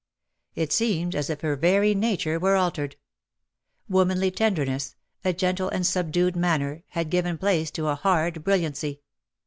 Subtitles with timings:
[0.55, 2.95] It seemed as if her very nature were altered.
[3.87, 9.01] Womanly tendenderness, a gentle and subdued manner, had given place to a hard bril liancy.